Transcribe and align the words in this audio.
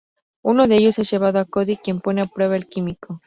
Uno 0.43 0.65
de 0.67 0.77
ellos 0.77 0.97
es 0.97 1.11
llevado 1.11 1.37
a 1.37 1.45
Cody, 1.45 1.77
quien 1.77 2.01
pone 2.01 2.21
a 2.21 2.25
prueba 2.25 2.55
el 2.55 2.65
químico. 2.67 3.19